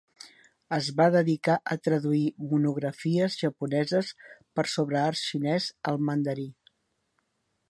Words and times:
Es 0.77 0.87
va 1.01 1.05
dedicar 1.15 1.57
a 1.75 1.77
traduir 1.89 2.23
monografies 2.53 3.37
japoneses 3.43 4.13
sobre 4.77 5.01
art 5.07 5.25
xinès 5.25 5.73
al 5.93 6.03
mandarí. 6.11 6.53